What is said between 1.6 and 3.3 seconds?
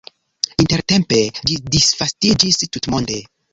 disvastiĝis tutmonde.